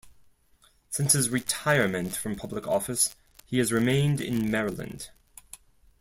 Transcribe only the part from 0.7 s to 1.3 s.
Since his